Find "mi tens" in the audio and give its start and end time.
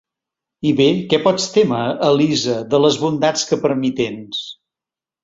3.83-4.41